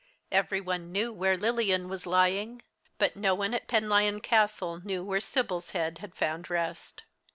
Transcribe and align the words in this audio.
Every 0.31 0.59
one 0.59 0.91
knew 0.91 1.13
where 1.13 1.37
Lilian 1.37 1.87
was 1.87 2.07
lying, 2.07 2.63
but 2.97 3.15
no 3.15 3.35
one 3.35 3.53
at 3.53 3.67
Penlyon 3.67 4.19
Castle 4.21 4.81
knew 4.83 5.03
where 5.03 5.21
Sibyl's 5.21 5.69
head 5.77 5.99
had 5.99 6.15
found 6.15 6.49
rest. 6.49 7.03